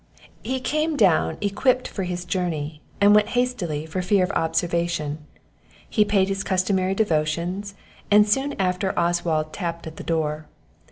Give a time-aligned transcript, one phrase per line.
[0.41, 5.19] He came down equipped for his journey, and went hastily for fear of observation;
[5.87, 7.75] he paid his customary devotions,
[8.09, 10.47] and soon after Oswald tapped at the door.